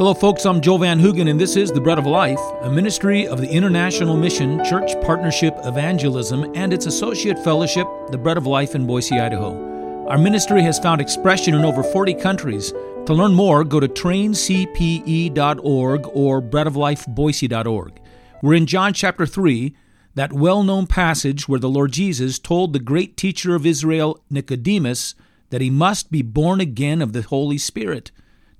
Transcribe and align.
Hello, 0.00 0.14
folks. 0.14 0.46
I'm 0.46 0.62
Joel 0.62 0.78
Van 0.78 0.98
Hoogen, 0.98 1.28
and 1.28 1.38
this 1.38 1.56
is 1.56 1.70
The 1.70 1.80
Bread 1.82 1.98
of 1.98 2.06
Life, 2.06 2.40
a 2.62 2.70
ministry 2.70 3.28
of 3.28 3.38
the 3.38 3.50
International 3.50 4.16
Mission 4.16 4.64
Church 4.64 4.98
Partnership 5.02 5.54
Evangelism 5.62 6.50
and 6.54 6.72
its 6.72 6.86
associate 6.86 7.38
fellowship, 7.44 7.86
The 8.08 8.16
Bread 8.16 8.38
of 8.38 8.46
Life 8.46 8.74
in 8.74 8.86
Boise, 8.86 9.20
Idaho. 9.20 10.08
Our 10.08 10.16
ministry 10.16 10.62
has 10.62 10.78
found 10.78 11.02
expression 11.02 11.54
in 11.54 11.66
over 11.66 11.82
40 11.82 12.14
countries. 12.14 12.72
To 13.04 13.12
learn 13.12 13.34
more, 13.34 13.62
go 13.62 13.78
to 13.78 13.88
traincpe.org 13.88 16.06
or 16.14 16.40
breadoflifeboise.org. 16.40 18.00
We're 18.42 18.54
in 18.54 18.64
John 18.64 18.94
chapter 18.94 19.26
3, 19.26 19.76
that 20.14 20.32
well 20.32 20.62
known 20.62 20.86
passage 20.86 21.46
where 21.46 21.60
the 21.60 21.68
Lord 21.68 21.92
Jesus 21.92 22.38
told 22.38 22.72
the 22.72 22.78
great 22.78 23.18
teacher 23.18 23.54
of 23.54 23.66
Israel, 23.66 24.24
Nicodemus, 24.30 25.14
that 25.50 25.60
he 25.60 25.68
must 25.68 26.10
be 26.10 26.22
born 26.22 26.58
again 26.58 27.02
of 27.02 27.12
the 27.12 27.20
Holy 27.20 27.58
Spirit. 27.58 28.12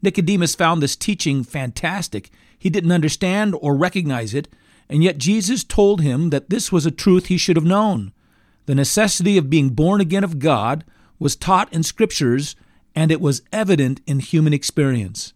Nicodemus 0.03 0.55
found 0.55 0.83
this 0.83 0.97
teaching 0.97 1.45
fantastic. 1.45 2.31
He 2.59 2.71
didn't 2.71 2.93
understand 2.93 3.55
or 3.61 3.77
recognize 3.77 4.35
it, 4.35 4.49
and 4.89 5.05
yet 5.05 5.19
Jesus 5.19 5.65
told 5.65 6.01
him 6.01 6.31
that 6.31 6.51
this 6.51 6.73
was 6.73 6.87
a 6.87 6.91
truth 6.91 7.27
he 7.27 7.37
should 7.37 7.57
have 7.57 7.65
known. 7.65 8.13
The 8.67 8.75
necessity 8.75 9.37
of 9.39 9.51
being 9.51 9.71
born 9.71 10.01
again 10.01 10.25
of 10.25 10.39
God 10.39 10.85
was 11.19 11.37
taught 11.37 11.73
in 11.73 11.83
Scriptures, 11.83 12.57
and 12.95 13.13
it 13.13 13.21
was 13.21 13.43
evident 13.53 14.01
in 14.07 14.21
human 14.21 14.53
experience. 14.53 15.33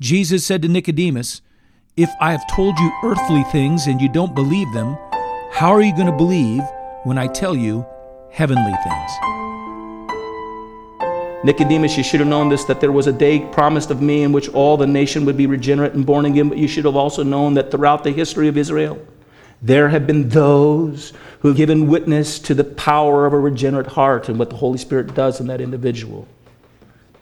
Jesus 0.00 0.44
said 0.44 0.62
to 0.62 0.68
Nicodemus, 0.68 1.42
If 1.96 2.10
I 2.20 2.32
have 2.32 2.46
told 2.54 2.78
you 2.78 2.92
earthly 3.02 3.44
things 3.44 3.86
and 3.86 4.00
you 4.00 4.08
don't 4.08 4.34
believe 4.34 4.72
them, 4.72 4.96
how 5.52 5.70
are 5.70 5.82
you 5.82 5.94
going 5.94 6.06
to 6.06 6.12
believe 6.12 6.62
when 7.04 7.18
I 7.18 7.26
tell 7.26 7.54
you 7.56 7.86
heavenly 8.30 8.74
things? 8.82 9.33
Nicodemus, 11.44 11.96
you 11.98 12.02
should 12.02 12.20
have 12.20 12.28
known 12.28 12.48
this 12.48 12.64
that 12.64 12.80
there 12.80 12.90
was 12.90 13.06
a 13.06 13.12
day 13.12 13.38
promised 13.38 13.90
of 13.90 14.00
me 14.00 14.22
in 14.22 14.32
which 14.32 14.48
all 14.48 14.78
the 14.78 14.86
nation 14.86 15.26
would 15.26 15.36
be 15.36 15.46
regenerate 15.46 15.92
and 15.92 16.06
born 16.06 16.24
again, 16.24 16.48
but 16.48 16.56
you 16.56 16.66
should 16.66 16.86
have 16.86 16.96
also 16.96 17.22
known 17.22 17.52
that 17.54 17.70
throughout 17.70 18.02
the 18.02 18.12
history 18.12 18.48
of 18.48 18.56
Israel, 18.56 18.98
there 19.60 19.90
have 19.90 20.06
been 20.06 20.30
those 20.30 21.12
who 21.40 21.48
have 21.48 21.56
given 21.58 21.86
witness 21.86 22.38
to 22.38 22.54
the 22.54 22.64
power 22.64 23.26
of 23.26 23.34
a 23.34 23.38
regenerate 23.38 23.88
heart 23.88 24.30
and 24.30 24.38
what 24.38 24.48
the 24.48 24.56
Holy 24.56 24.78
Spirit 24.78 25.14
does 25.14 25.38
in 25.38 25.46
that 25.48 25.60
individual. 25.60 26.26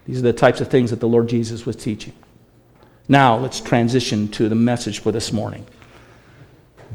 These 0.05 0.19
are 0.19 0.23
the 0.23 0.31
types 0.31 0.61
of 0.61 0.69
things 0.69 0.89
that 0.91 1.01
the 1.01 1.07
Lord 1.07 1.27
Jesus 1.27 1.65
was 1.65 1.75
teaching. 1.75 2.13
Now, 3.09 3.35
let's 3.35 3.59
transition 3.59 4.29
to 4.29 4.47
the 4.47 4.55
message 4.55 4.99
for 4.99 5.11
this 5.11 5.33
morning. 5.33 5.67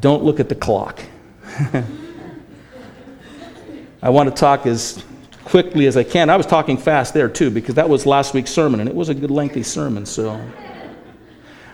Don't 0.00 0.24
look 0.24 0.40
at 0.40 0.48
the 0.48 0.54
clock. 0.54 1.02
I 4.02 4.08
want 4.08 4.30
to 4.30 4.34
talk 4.34 4.64
as 4.66 5.04
quickly 5.48 5.86
as 5.86 5.96
I 5.96 6.04
can. 6.04 6.28
I 6.28 6.36
was 6.36 6.44
talking 6.44 6.76
fast 6.76 7.14
there 7.14 7.28
too 7.28 7.50
because 7.50 7.74
that 7.76 7.88
was 7.88 8.04
last 8.04 8.34
week's 8.34 8.50
sermon 8.50 8.80
and 8.80 8.88
it 8.88 8.94
was 8.94 9.08
a 9.08 9.14
good 9.14 9.30
lengthy 9.30 9.62
sermon. 9.62 10.04
So 10.04 10.38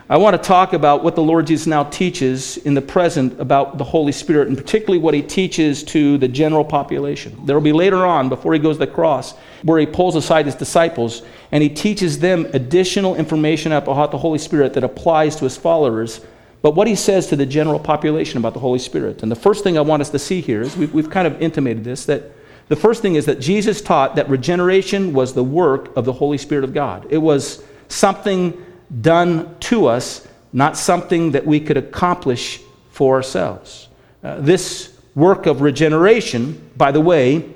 I 0.09 0.15
want 0.15 0.41
to 0.41 0.47
talk 0.47 0.71
about 0.71 1.03
what 1.03 1.15
the 1.15 1.21
Lord 1.21 1.47
Jesus 1.47 1.67
now 1.67 1.83
teaches 1.83 2.55
in 2.57 2.73
the 2.73 2.81
present 2.81 3.37
about 3.39 3.77
the 3.77 3.83
Holy 3.83 4.13
Spirit 4.13 4.47
and 4.47 4.55
particularly 4.55 4.99
what 4.99 5.13
he 5.13 5.21
teaches 5.21 5.83
to 5.85 6.17
the 6.17 6.27
general 6.27 6.63
population. 6.63 7.45
There 7.45 7.53
will 7.53 7.63
be 7.63 7.73
later 7.73 8.05
on 8.05 8.29
before 8.29 8.53
he 8.53 8.59
goes 8.59 8.75
to 8.75 8.85
the 8.85 8.91
cross 8.91 9.33
where 9.63 9.77
he 9.77 9.85
pulls 9.85 10.15
aside 10.15 10.45
his 10.45 10.55
disciples 10.55 11.23
and 11.51 11.61
he 11.61 11.69
teaches 11.69 12.19
them 12.19 12.47
additional 12.53 13.15
information 13.15 13.73
about 13.73 14.11
the 14.11 14.17
Holy 14.17 14.39
Spirit 14.39 14.73
that 14.75 14.85
applies 14.85 15.35
to 15.35 15.43
his 15.43 15.57
followers 15.57 16.21
but 16.61 16.73
what 16.73 16.87
he 16.87 16.95
says 16.95 17.27
to 17.27 17.35
the 17.35 17.45
general 17.45 17.77
population 17.77 18.39
about 18.39 18.55
the 18.55 18.59
Holy 18.59 18.79
Spirit. 18.79 19.21
And 19.21 19.31
the 19.31 19.35
first 19.35 19.63
thing 19.63 19.77
I 19.77 19.81
want 19.81 20.01
us 20.01 20.09
to 20.09 20.17
see 20.17 20.41
here 20.41 20.63
is 20.63 20.75
we've, 20.75 20.91
we've 20.95 21.11
kind 21.11 21.27
of 21.27 21.39
intimated 21.39 21.83
this 21.83 22.05
that 22.05 22.31
the 22.67 22.75
first 22.75 23.01
thing 23.01 23.15
is 23.15 23.25
that 23.25 23.39
Jesus 23.39 23.81
taught 23.81 24.15
that 24.15 24.29
regeneration 24.29 25.13
was 25.13 25.33
the 25.33 25.43
work 25.43 25.95
of 25.95 26.05
the 26.05 26.13
Holy 26.13 26.37
Spirit 26.37 26.63
of 26.63 26.73
God. 26.73 27.05
It 27.09 27.19
was 27.19 27.63
something 27.87 28.63
done 29.01 29.55
to 29.61 29.87
us, 29.87 30.27
not 30.51 30.77
something 30.77 31.31
that 31.31 31.45
we 31.45 31.59
could 31.59 31.77
accomplish 31.77 32.61
for 32.89 33.15
ourselves. 33.15 33.87
Uh, 34.23 34.39
this 34.39 34.97
work 35.13 35.45
of 35.45 35.61
regeneration, 35.61 36.71
by 36.75 36.91
the 36.91 37.01
way, 37.01 37.53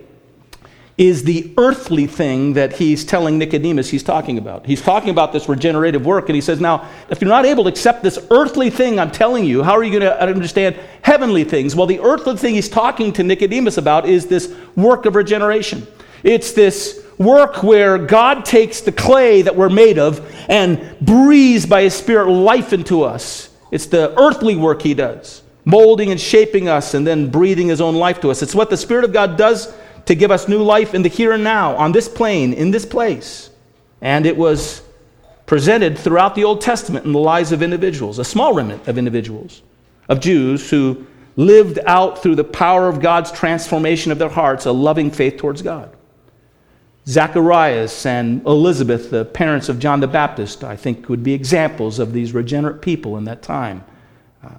is 0.99 1.23
the 1.23 1.53
earthly 1.57 2.05
thing 2.05 2.51
that 2.53 2.73
he's 2.73 3.05
telling 3.05 3.37
Nicodemus 3.37 3.89
he's 3.89 4.03
talking 4.03 4.37
about. 4.37 4.65
He's 4.65 4.81
talking 4.81 5.09
about 5.09 5.31
this 5.31 5.47
regenerative 5.47 6.05
work, 6.05 6.27
and 6.27 6.35
he 6.35 6.41
says, 6.41 6.59
Now, 6.59 6.89
if 7.09 7.21
you're 7.21 7.29
not 7.29 7.45
able 7.45 7.63
to 7.63 7.69
accept 7.69 8.03
this 8.03 8.19
earthly 8.29 8.69
thing 8.69 8.99
I'm 8.99 9.09
telling 9.09 9.45
you, 9.45 9.63
how 9.63 9.77
are 9.77 9.83
you 9.83 9.97
going 9.97 10.01
to 10.01 10.21
understand 10.21 10.77
heavenly 11.01 11.45
things? 11.45 11.73
Well, 11.73 11.87
the 11.87 12.01
earthly 12.01 12.35
thing 12.35 12.53
he's 12.53 12.67
talking 12.67 13.13
to 13.13 13.23
Nicodemus 13.23 13.77
about 13.77 14.09
is 14.09 14.27
this 14.27 14.53
work 14.75 15.05
of 15.05 15.15
regeneration. 15.15 15.87
It's 16.21 16.51
this 16.51 17.01
work 17.17 17.63
where 17.63 17.97
God 17.97 18.43
takes 18.43 18.81
the 18.81 18.91
clay 18.91 19.41
that 19.43 19.55
we're 19.55 19.69
made 19.69 19.97
of 19.97 20.19
and 20.49 20.97
breathes 20.99 21.65
by 21.65 21.83
his 21.83 21.93
Spirit 21.93 22.29
life 22.29 22.73
into 22.73 23.03
us. 23.03 23.49
It's 23.71 23.85
the 23.85 24.13
earthly 24.19 24.57
work 24.57 24.81
he 24.81 24.95
does, 24.95 25.43
molding 25.63 26.11
and 26.11 26.19
shaping 26.19 26.67
us 26.67 26.93
and 26.93 27.07
then 27.07 27.29
breathing 27.29 27.69
his 27.69 27.79
own 27.79 27.95
life 27.95 28.19
to 28.19 28.31
us. 28.31 28.41
It's 28.41 28.53
what 28.53 28.69
the 28.69 28.75
Spirit 28.75 29.05
of 29.05 29.13
God 29.13 29.37
does 29.37 29.73
to 30.05 30.15
give 30.15 30.31
us 30.31 30.47
new 30.47 30.63
life 30.63 30.93
in 30.93 31.01
the 31.01 31.09
here 31.09 31.31
and 31.31 31.43
now, 31.43 31.75
on 31.75 31.91
this 31.91 32.07
plane, 32.07 32.53
in 32.53 32.71
this 32.71 32.85
place. 32.85 33.49
And 34.01 34.25
it 34.25 34.37
was 34.37 34.81
presented 35.45 35.97
throughout 35.97 36.35
the 36.35 36.43
Old 36.43 36.61
Testament 36.61 37.05
in 37.05 37.11
the 37.11 37.19
lives 37.19 37.51
of 37.51 37.63
individuals, 37.63 38.19
a 38.19 38.23
small 38.23 38.53
remnant 38.53 38.87
of 38.87 38.97
individuals, 38.97 39.61
of 40.07 40.19
Jews 40.19 40.69
who 40.69 41.05
lived 41.35 41.79
out 41.85 42.21
through 42.21 42.35
the 42.35 42.43
power 42.43 42.87
of 42.87 42.99
God's 42.99 43.31
transformation 43.31 44.11
of 44.11 44.19
their 44.19 44.29
hearts 44.29 44.65
a 44.65 44.71
loving 44.71 45.09
faith 45.09 45.37
towards 45.37 45.61
God. 45.61 45.95
Zacharias 47.07 48.05
and 48.05 48.45
Elizabeth, 48.45 49.09
the 49.09 49.25
parents 49.25 49.69
of 49.69 49.79
John 49.79 49.99
the 49.99 50.07
Baptist, 50.07 50.63
I 50.63 50.75
think 50.75 51.09
would 51.09 51.23
be 51.23 51.33
examples 51.33 51.97
of 51.97 52.13
these 52.13 52.33
regenerate 52.33 52.81
people 52.81 53.17
in 53.17 53.23
that 53.25 53.41
time. 53.41 53.83
Uh, 54.43 54.49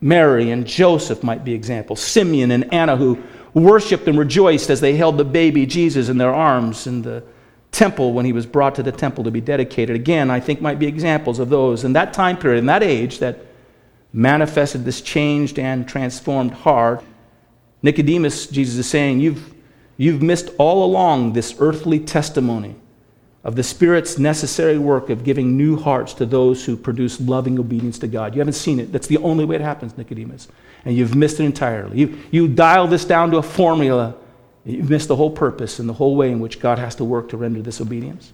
Mary 0.00 0.50
and 0.50 0.66
Joseph 0.66 1.22
might 1.22 1.44
be 1.44 1.54
examples. 1.54 2.00
Simeon 2.00 2.50
and 2.50 2.72
Anna, 2.74 2.96
who 2.96 3.22
worshiped 3.54 4.06
and 4.08 4.18
rejoiced 4.18 4.70
as 4.70 4.80
they 4.80 4.96
held 4.96 5.18
the 5.18 5.24
baby 5.24 5.66
Jesus 5.66 6.08
in 6.08 6.18
their 6.18 6.34
arms 6.34 6.86
in 6.86 7.02
the 7.02 7.22
temple 7.72 8.12
when 8.12 8.24
he 8.24 8.32
was 8.32 8.46
brought 8.46 8.74
to 8.76 8.82
the 8.82 8.92
temple 8.92 9.24
to 9.24 9.30
be 9.30 9.40
dedicated. 9.40 9.94
Again, 9.94 10.30
I 10.30 10.40
think 10.40 10.60
might 10.60 10.78
be 10.78 10.86
examples 10.86 11.38
of 11.38 11.48
those 11.48 11.84
in 11.84 11.92
that 11.94 12.12
time 12.12 12.36
period, 12.36 12.58
in 12.58 12.66
that 12.66 12.82
age, 12.82 13.18
that 13.20 13.38
manifested 14.12 14.84
this 14.84 15.00
changed 15.00 15.58
and 15.58 15.88
transformed 15.88 16.52
heart. 16.52 17.04
Nicodemus, 17.82 18.48
Jesus 18.48 18.76
is 18.76 18.88
saying, 18.88 19.20
You've, 19.20 19.54
you've 19.96 20.22
missed 20.22 20.50
all 20.58 20.84
along 20.84 21.32
this 21.32 21.54
earthly 21.58 22.00
testimony 22.00 22.74
of 23.42 23.56
the 23.56 23.62
Spirit's 23.62 24.18
necessary 24.18 24.78
work 24.78 25.08
of 25.08 25.24
giving 25.24 25.56
new 25.56 25.76
hearts 25.76 26.12
to 26.14 26.26
those 26.26 26.64
who 26.64 26.76
produce 26.76 27.20
loving 27.20 27.58
obedience 27.58 27.98
to 28.00 28.06
God. 28.06 28.34
You 28.34 28.40
haven't 28.40 28.54
seen 28.54 28.78
it. 28.78 28.92
That's 28.92 29.06
the 29.06 29.16
only 29.18 29.44
way 29.44 29.56
it 29.56 29.62
happens, 29.62 29.96
Nicodemus. 29.96 30.48
And 30.84 30.94
you've 30.94 31.14
missed 31.14 31.40
it 31.40 31.44
entirely. 31.44 31.98
You, 31.98 32.18
you 32.30 32.48
dial 32.48 32.86
this 32.86 33.04
down 33.04 33.30
to 33.30 33.38
a 33.38 33.42
formula, 33.42 34.14
you've 34.64 34.90
missed 34.90 35.08
the 35.08 35.16
whole 35.16 35.30
purpose 35.30 35.78
and 35.78 35.88
the 35.88 35.94
whole 35.94 36.16
way 36.16 36.30
in 36.30 36.40
which 36.40 36.60
God 36.60 36.78
has 36.78 36.94
to 36.96 37.04
work 37.04 37.30
to 37.30 37.38
render 37.38 37.62
this 37.62 37.80
obedience. 37.80 38.32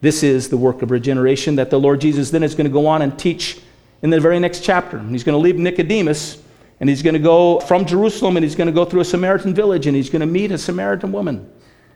This 0.00 0.22
is 0.22 0.48
the 0.48 0.56
work 0.56 0.80
of 0.80 0.90
regeneration 0.90 1.56
that 1.56 1.68
the 1.68 1.78
Lord 1.78 2.00
Jesus 2.00 2.30
then 2.30 2.42
is 2.42 2.54
going 2.54 2.64
to 2.64 2.72
go 2.72 2.86
on 2.86 3.02
and 3.02 3.18
teach 3.18 3.60
in 4.00 4.08
the 4.08 4.18
very 4.18 4.38
next 4.38 4.64
chapter. 4.64 4.98
He's 4.98 5.24
going 5.24 5.34
to 5.34 5.42
leave 5.42 5.58
Nicodemus 5.58 6.42
and 6.80 6.88
he's 6.88 7.02
going 7.02 7.12
to 7.12 7.20
go 7.20 7.60
from 7.60 7.84
Jerusalem 7.84 8.38
and 8.38 8.44
he's 8.44 8.54
going 8.54 8.68
to 8.68 8.72
go 8.72 8.86
through 8.86 9.02
a 9.02 9.04
Samaritan 9.04 9.52
village 9.52 9.86
and 9.86 9.94
he's 9.94 10.08
going 10.08 10.20
to 10.20 10.26
meet 10.26 10.50
a 10.50 10.56
Samaritan 10.56 11.12
woman 11.12 11.50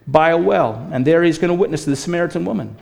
by 0.06 0.30
a 0.30 0.38
well. 0.38 0.88
And 0.92 1.06
there 1.06 1.22
he's 1.22 1.38
going 1.38 1.48
to 1.48 1.54
witness 1.54 1.84
to 1.84 1.90
the 1.90 1.96
Samaritan 1.96 2.44
woman. 2.44 2.76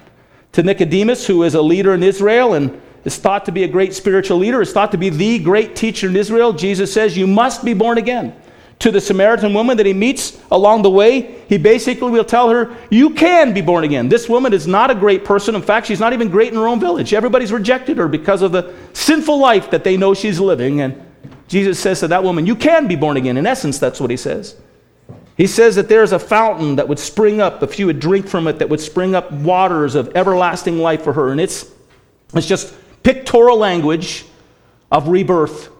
To 0.52 0.62
Nicodemus, 0.62 1.26
who 1.26 1.42
is 1.44 1.54
a 1.54 1.62
leader 1.62 1.94
in 1.94 2.02
Israel 2.02 2.54
and 2.54 2.80
is 3.04 3.16
thought 3.16 3.44
to 3.46 3.52
be 3.52 3.64
a 3.64 3.68
great 3.68 3.94
spiritual 3.94 4.38
leader, 4.38 4.60
is 4.60 4.72
thought 4.72 4.92
to 4.92 4.98
be 4.98 5.08
the 5.08 5.38
great 5.38 5.74
teacher 5.74 6.08
in 6.08 6.16
Israel, 6.16 6.52
Jesus 6.52 6.92
says, 6.92 7.16
You 7.16 7.26
must 7.26 7.64
be 7.64 7.74
born 7.74 7.98
again. 7.98 8.34
To 8.80 8.90
the 8.90 9.00
Samaritan 9.00 9.54
woman 9.54 9.76
that 9.76 9.86
he 9.86 9.92
meets 9.92 10.40
along 10.50 10.82
the 10.82 10.90
way, 10.90 11.40
he 11.48 11.56
basically 11.56 12.10
will 12.10 12.24
tell 12.24 12.50
her, 12.50 12.76
You 12.90 13.10
can 13.10 13.54
be 13.54 13.60
born 13.60 13.84
again. 13.84 14.08
This 14.08 14.28
woman 14.28 14.52
is 14.52 14.66
not 14.66 14.90
a 14.90 14.94
great 14.94 15.24
person. 15.24 15.54
In 15.54 15.62
fact, 15.62 15.86
she's 15.86 16.00
not 16.00 16.12
even 16.12 16.28
great 16.28 16.52
in 16.52 16.58
her 16.58 16.66
own 16.66 16.80
village. 16.80 17.14
Everybody's 17.14 17.52
rejected 17.52 17.96
her 17.96 18.08
because 18.08 18.42
of 18.42 18.52
the 18.52 18.74
sinful 18.92 19.38
life 19.38 19.70
that 19.70 19.84
they 19.84 19.96
know 19.96 20.14
she's 20.14 20.40
living. 20.40 20.80
And 20.80 21.00
Jesus 21.48 21.78
says 21.78 22.00
to 22.00 22.08
that 22.08 22.24
woman, 22.24 22.44
You 22.44 22.56
can 22.56 22.88
be 22.88 22.96
born 22.96 23.16
again. 23.16 23.36
In 23.36 23.46
essence, 23.46 23.78
that's 23.78 24.00
what 24.00 24.10
he 24.10 24.16
says. 24.16 24.56
He 25.36 25.46
says 25.46 25.76
that 25.76 25.88
there's 25.88 26.12
a 26.12 26.18
fountain 26.18 26.76
that 26.76 26.88
would 26.88 26.98
spring 26.98 27.40
up, 27.40 27.62
if 27.62 27.78
you 27.78 27.86
would 27.86 28.00
drink 28.00 28.28
from 28.28 28.46
it, 28.46 28.58
that 28.58 28.68
would 28.68 28.80
spring 28.80 29.14
up 29.14 29.32
waters 29.32 29.94
of 29.94 30.14
everlasting 30.14 30.78
life 30.78 31.02
for 31.02 31.12
her. 31.12 31.30
And 31.30 31.40
it's, 31.40 31.70
it's 32.34 32.46
just 32.46 32.74
pictorial 33.02 33.56
language 33.56 34.26
of 34.90 35.08
rebirth. 35.08 35.70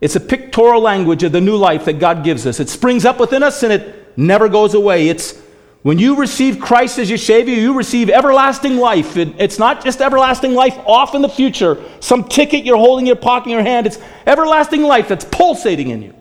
It's 0.00 0.16
a 0.16 0.20
pictorial 0.20 0.82
language 0.82 1.22
of 1.22 1.32
the 1.32 1.40
new 1.40 1.56
life 1.56 1.84
that 1.84 1.94
God 1.94 2.24
gives 2.24 2.46
us. 2.46 2.60
It 2.60 2.68
springs 2.68 3.04
up 3.04 3.18
within 3.20 3.42
us 3.42 3.62
and 3.62 3.72
it 3.72 4.18
never 4.18 4.48
goes 4.48 4.74
away. 4.74 5.08
It's 5.08 5.40
when 5.82 6.00
you 6.00 6.16
receive 6.16 6.58
Christ 6.58 6.98
as 6.98 7.08
your 7.08 7.16
Savior, 7.16 7.54
you 7.54 7.72
receive 7.72 8.10
everlasting 8.10 8.76
life. 8.76 9.16
It, 9.16 9.34
it's 9.38 9.58
not 9.58 9.84
just 9.84 10.00
everlasting 10.00 10.52
life 10.52 10.76
off 10.84 11.14
in 11.14 11.22
the 11.22 11.28
future, 11.28 11.80
some 12.00 12.24
ticket 12.24 12.64
you're 12.64 12.76
holding 12.76 13.04
in 13.04 13.06
your 13.06 13.16
pocket 13.16 13.46
in 13.46 13.52
your 13.52 13.62
hand. 13.62 13.86
It's 13.86 13.98
everlasting 14.26 14.82
life 14.82 15.06
that's 15.06 15.24
pulsating 15.24 15.90
in 15.90 16.02
you. 16.02 16.14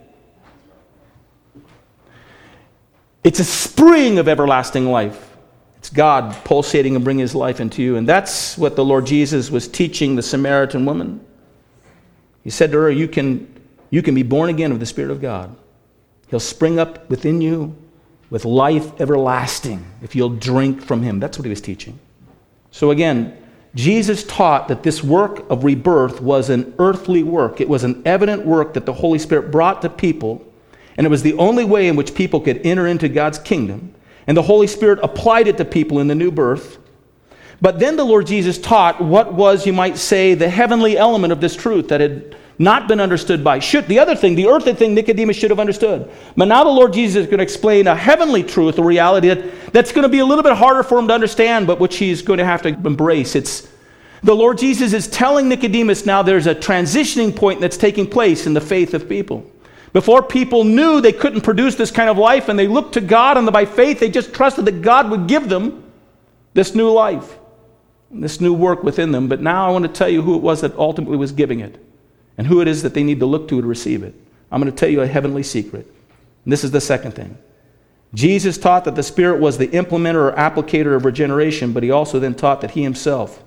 It's 3.26 3.40
a 3.40 3.44
spring 3.44 4.20
of 4.20 4.28
everlasting 4.28 4.86
life. 4.86 5.36
It's 5.80 5.90
God 5.90 6.36
pulsating 6.46 6.96
and 6.96 7.04
bringing 7.04 7.22
his 7.22 7.34
life 7.34 7.60
into 7.60 7.82
you. 7.82 7.98
And 7.98 8.08
that's 8.08 8.56
what 8.56 8.76
the 8.76 8.86
Lord 8.86 9.08
Jesus 9.08 9.50
was 9.50 9.68
teaching 9.68 10.16
the 10.16 10.22
Samaritan 10.22 10.86
woman. 10.86 11.26
He 12.44 12.52
said 12.52 12.72
to 12.72 12.78
her, 12.78 12.92
You 12.92 13.08
can, 13.08 13.52
you 13.90 14.04
can 14.04 14.14
be 14.14 14.22
born 14.22 14.52
again 14.52 14.72
of 14.72 14.80
the 14.80 14.86
Spirit 14.86 15.10
of 15.10 15.22
God. 15.22 15.56
He'll 16.28 16.40
spring 16.40 16.78
up 16.78 17.10
within 17.10 17.42
you 17.42 17.76
with 18.30 18.46
life 18.46 19.02
everlasting 19.02 19.84
if 20.04 20.16
you'll 20.16 20.30
drink 20.30 20.84
from 20.84 21.02
him. 21.02 21.20
That's 21.20 21.40
what 21.40 21.46
he 21.46 21.50
was 21.50 21.62
teaching. 21.62 22.00
So 22.70 22.92
again, 22.92 23.36
Jesus 23.74 24.24
taught 24.24 24.68
that 24.68 24.84
this 24.84 25.04
work 25.04 25.50
of 25.50 25.64
rebirth 25.64 26.22
was 26.22 26.52
an 26.52 26.76
earthly 26.78 27.24
work. 27.24 27.60
It 27.60 27.70
was 27.70 27.84
an 27.84 28.04
evident 28.06 28.46
work 28.46 28.76
that 28.76 28.86
the 28.86 28.94
Holy 28.94 29.18
Spirit 29.18 29.50
brought 29.50 29.82
to 29.82 29.90
people, 29.90 30.46
and 30.98 31.06
it 31.06 31.10
was 31.10 31.24
the 31.24 31.34
only 31.34 31.66
way 31.66 31.88
in 31.88 31.96
which 31.96 32.16
people 32.16 32.40
could 32.40 32.66
enter 32.66 32.88
into 32.88 33.10
God's 33.10 33.40
kingdom. 33.40 33.94
And 34.28 34.36
the 34.36 34.44
Holy 34.44 34.68
Spirit 34.68 35.00
applied 35.04 35.48
it 35.48 35.58
to 35.58 35.66
people 35.66 36.00
in 36.00 36.08
the 36.08 36.16
new 36.16 36.32
birth. 36.32 36.80
But 37.62 37.80
then 37.80 37.96
the 37.96 38.04
Lord 38.04 38.28
Jesus 38.28 38.58
taught 38.58 39.02
what 39.02 39.34
was, 39.34 39.66
you 39.66 39.74
might 39.74 39.98
say, 39.98 40.34
the 40.34 40.50
heavenly 40.50 40.98
element 40.98 41.32
of 41.32 41.42
this 41.42 41.56
truth 41.56 41.90
that 41.90 42.02
had 42.02 42.36
not 42.58 42.88
been 42.88 43.00
understood 43.00 43.44
by. 43.44 43.60
Should, 43.60 43.88
the 43.88 44.00
other 44.00 44.16
thing, 44.16 44.36
the 44.36 44.48
earthly 44.48 44.74
thing, 44.74 44.94
Nicodemus 44.94 45.36
should 45.36 45.50
have 45.50 45.60
understood. 45.60 46.10
But 46.38 46.48
now 46.48 46.64
the 46.64 46.70
Lord 46.70 46.94
Jesus 46.94 47.24
is 47.24 47.26
going 47.28 47.40
to 47.40 47.44
explain 47.44 47.88
a 47.88 47.96
heavenly 47.96 48.44
truth, 48.44 48.78
a 48.78 48.84
reality 48.84 49.28
that, 49.28 49.74
that's 49.74 49.92
going 49.92 50.04
to 50.04 50.10
be 50.10 50.20
a 50.20 50.26
little 50.26 50.44
bit 50.44 50.54
harder 50.54 50.84
for 50.84 50.98
him 50.98 51.08
to 51.10 51.14
understand, 51.14 51.68
but 51.68 51.80
which 51.80 51.98
he's 51.98 52.22
going 52.22 52.40
to 52.40 52.46
have 52.46 52.62
to 52.62 52.70
embrace. 52.70 53.36
It's 53.36 53.68
the 54.24 54.36
Lord 54.36 54.58
Jesus 54.58 54.94
is 54.94 55.08
telling 55.08 55.50
Nicodemus 55.50 56.06
now 56.06 56.24
there's 56.24 56.48
a 56.48 56.56
transitioning 56.56 57.36
point 57.36 57.62
that's 57.62 57.78
taking 57.78 58.08
place 58.08 58.48
in 58.48 58.54
the 58.54 58.62
faith 58.62 58.94
of 58.94 59.08
people. 59.08 59.50
Before 59.96 60.22
people 60.22 60.66
knew 60.66 61.00
they 61.00 61.14
couldn't 61.14 61.40
produce 61.40 61.76
this 61.76 61.90
kind 61.90 62.10
of 62.10 62.18
life 62.18 62.50
and 62.50 62.60
they 62.60 62.68
looked 62.68 62.96
to 62.96 63.00
God 63.00 63.38
and 63.38 63.50
by 63.54 63.64
faith 63.64 64.02
they 64.02 64.10
just 64.10 64.34
trusted 64.34 64.66
that 64.66 64.82
God 64.82 65.10
would 65.10 65.26
give 65.26 65.48
them 65.48 65.90
this 66.54 66.76
new 66.76 66.92
life, 66.92 67.40
this 68.12 68.42
new 68.42 68.54
work 68.54 68.84
within 68.84 69.14
them. 69.14 69.30
But 69.30 69.40
now 69.40 69.66
I 69.66 69.72
want 69.72 69.86
to 69.86 69.90
tell 69.90 70.10
you 70.10 70.22
who 70.22 70.36
it 70.36 70.42
was 70.42 70.60
that 70.60 70.76
ultimately 70.76 71.16
was 71.16 71.32
giving 71.32 71.62
it 71.62 71.82
and 72.38 72.46
who 72.46 72.60
it 72.60 72.68
is 72.68 72.84
that 72.84 72.94
they 72.94 73.04
need 73.04 73.22
to 73.22 73.26
look 73.26 73.48
to 73.48 73.62
to 73.62 73.66
receive 73.66 74.04
it. 74.04 74.14
I'm 74.52 74.62
going 74.62 74.70
to 74.70 74.78
tell 74.78 74.90
you 74.90 75.00
a 75.00 75.08
heavenly 75.08 75.44
secret. 75.44 75.88
And 76.44 76.52
this 76.52 76.66
is 76.66 76.72
the 76.72 76.82
second 76.82 77.14
thing. 77.14 77.38
Jesus 78.14 78.58
taught 78.58 78.84
that 78.84 78.96
the 78.96 79.02
Spirit 79.02 79.40
was 79.40 79.58
the 79.58 79.70
implementer 79.70 80.30
or 80.30 80.34
applicator 80.34 80.94
of 80.98 81.06
regeneration, 81.06 81.72
but 81.72 81.84
he 81.84 81.92
also 81.92 82.20
then 82.20 82.36
taught 82.36 82.60
that 82.60 82.72
he 82.72 82.84
himself 82.84 83.46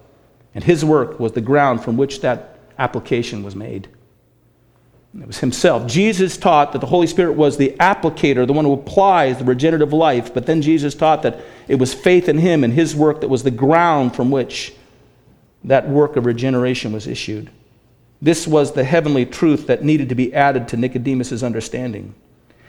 and 0.55 0.65
his 0.65 0.83
work 0.83 1.21
was 1.21 1.33
the 1.33 1.43
ground 1.43 1.85
from 1.85 1.99
which 1.99 2.23
that 2.23 2.59
application 2.79 3.43
was 3.43 3.55
made. 3.55 3.89
It 5.17 5.27
was 5.27 5.39
himself. 5.39 5.87
Jesus 5.87 6.37
taught 6.37 6.73
that 6.73 6.81
the 6.81 6.87
Holy 6.87 7.07
Spirit 7.07 7.33
was 7.33 7.57
the 7.57 7.75
applicator, 7.81 8.47
the 8.47 8.53
one 8.53 8.65
who 8.65 8.75
applies 8.75 9.39
the 9.39 9.45
regenerative 9.45 9.93
life, 9.93 10.35
but 10.35 10.47
then 10.47 10.61
Jesus 10.61 10.95
taught 10.95 11.23
that 11.23 11.41
it 11.67 11.77
was 11.77 11.95
faith 11.95 12.29
in 12.29 12.39
him 12.39 12.63
and 12.63 12.73
his 12.73 12.95
work 12.95 13.23
that 13.23 13.29
was 13.29 13.43
the 13.43 13.51
ground 13.51 14.15
from 14.15 14.31
which 14.31 14.75
that 15.65 15.89
work 15.89 16.17
of 16.17 16.27
regeneration 16.27 16.93
was 16.93 17.07
issued. 17.07 17.51
This 18.21 18.47
was 18.47 18.73
the 18.73 18.85
heavenly 18.85 19.25
truth 19.25 19.67
that 19.69 19.83
needed 19.83 20.09
to 20.11 20.15
be 20.15 20.35
added 20.35 20.69
to 20.69 20.77
Nicodemus' 20.77 21.43
understanding. 21.43 22.15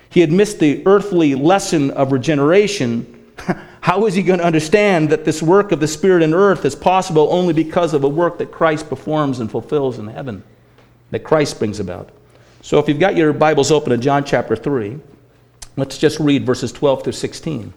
He 0.09 0.21
had 0.21 0.31
missed 0.31 0.59
the 0.59 0.85
earthly 0.85 1.35
lesson 1.35 1.91
of 1.91 2.11
regeneration. 2.11 3.31
How 3.81 4.05
is 4.05 4.15
he 4.15 4.23
going 4.23 4.39
to 4.39 4.45
understand 4.45 5.09
that 5.09 5.25
this 5.25 5.41
work 5.41 5.71
of 5.71 5.79
the 5.79 5.87
Spirit 5.87 6.23
in 6.23 6.33
earth 6.33 6.65
is 6.65 6.75
possible 6.75 7.27
only 7.31 7.53
because 7.53 7.93
of 7.93 8.03
a 8.03 8.09
work 8.09 8.37
that 8.37 8.51
Christ 8.51 8.89
performs 8.89 9.39
and 9.39 9.51
fulfills 9.51 9.99
in 9.99 10.07
heaven, 10.07 10.43
that 11.11 11.19
Christ 11.19 11.59
brings 11.59 11.79
about? 11.79 12.11
So 12.61 12.77
if 12.77 12.89
you've 12.89 12.99
got 12.99 13.15
your 13.15 13.31
Bibles 13.31 13.71
open 13.71 13.91
to 13.91 13.97
John 13.97 14.25
chapter 14.25 14.53
3, 14.53 14.99
let's 15.77 15.97
just 15.97 16.19
read 16.19 16.45
verses 16.45 16.73
12 16.73 17.03
through 17.05 17.13
16. 17.13 17.73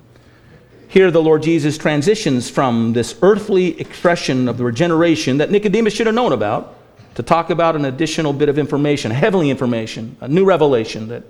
Here, 0.88 1.10
the 1.12 1.22
Lord 1.22 1.44
Jesus 1.44 1.78
transitions 1.78 2.50
from 2.50 2.92
this 2.92 3.16
earthly 3.22 3.80
expression 3.80 4.48
of 4.48 4.58
the 4.58 4.64
regeneration 4.64 5.38
that 5.38 5.52
Nicodemus 5.52 5.94
should 5.94 6.06
have 6.06 6.16
known 6.16 6.32
about 6.32 6.76
to 7.14 7.22
talk 7.22 7.50
about 7.50 7.76
an 7.76 7.84
additional 7.84 8.32
bit 8.32 8.48
of 8.48 8.58
information, 8.58 9.12
heavenly 9.12 9.50
information, 9.50 10.16
a 10.20 10.26
new 10.26 10.44
revelation 10.44 11.08
that 11.08 11.22